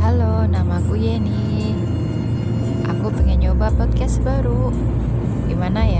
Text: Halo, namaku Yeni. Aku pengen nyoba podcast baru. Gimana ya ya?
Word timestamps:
Halo, 0.00 0.48
namaku 0.48 0.96
Yeni. 0.96 1.76
Aku 2.88 3.12
pengen 3.12 3.44
nyoba 3.44 3.68
podcast 3.68 4.16
baru. 4.24 4.72
Gimana 5.44 5.84
ya 5.84 5.99
ya? - -